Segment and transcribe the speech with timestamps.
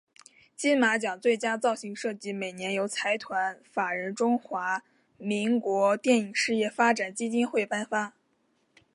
[0.57, 4.81] 金马奖最佳造型设计每年由财团法人中华
[5.19, 8.15] 民国电影事业发展基金会颁发。